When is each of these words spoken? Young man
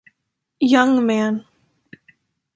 Young 0.59 1.05
man 1.05 1.45